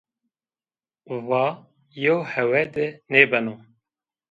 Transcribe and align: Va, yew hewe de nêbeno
Va, 1.27 1.41
yew 2.01 2.19
hewe 2.31 2.61
de 2.73 2.85
nêbeno 3.11 3.53